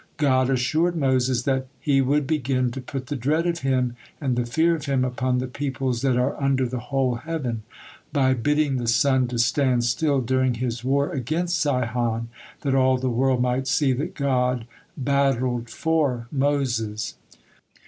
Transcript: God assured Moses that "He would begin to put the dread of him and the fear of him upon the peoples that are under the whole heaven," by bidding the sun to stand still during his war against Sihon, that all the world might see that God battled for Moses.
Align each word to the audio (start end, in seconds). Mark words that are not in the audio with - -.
God 0.17 0.49
assured 0.49 0.95
Moses 0.95 1.43
that 1.43 1.67
"He 1.79 2.01
would 2.01 2.25
begin 2.25 2.71
to 2.71 2.81
put 2.81 3.05
the 3.05 3.15
dread 3.15 3.45
of 3.45 3.59
him 3.59 3.95
and 4.19 4.35
the 4.35 4.47
fear 4.47 4.73
of 4.75 4.85
him 4.85 5.05
upon 5.05 5.37
the 5.37 5.45
peoples 5.45 6.01
that 6.01 6.17
are 6.17 6.41
under 6.41 6.67
the 6.67 6.79
whole 6.79 7.13
heaven," 7.17 7.61
by 8.11 8.33
bidding 8.33 8.77
the 8.77 8.87
sun 8.87 9.27
to 9.27 9.37
stand 9.37 9.83
still 9.83 10.19
during 10.19 10.55
his 10.55 10.83
war 10.83 11.11
against 11.11 11.61
Sihon, 11.61 12.29
that 12.61 12.73
all 12.73 12.97
the 12.97 13.11
world 13.11 13.43
might 13.43 13.67
see 13.67 13.93
that 13.93 14.15
God 14.15 14.65
battled 14.97 15.69
for 15.69 16.27
Moses. 16.31 17.13